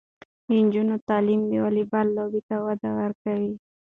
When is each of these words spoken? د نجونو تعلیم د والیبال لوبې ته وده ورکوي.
د 0.45 0.49
نجونو 0.63 0.95
تعلیم 1.09 1.41
د 1.47 1.53
والیبال 1.63 2.07
لوبې 2.17 2.41
ته 2.47 2.55
وده 2.65 2.89
ورکوي. 2.99 3.53